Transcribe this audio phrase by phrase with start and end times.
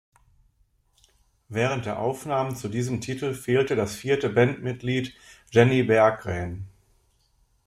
[1.47, 5.13] Während der Aufnahmen zu diesem Titel fehlte das vierte Band-Mitglied
[5.51, 6.65] Jenny Berggren.